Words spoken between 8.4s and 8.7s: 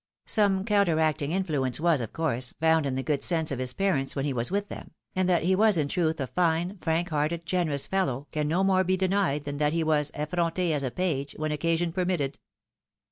no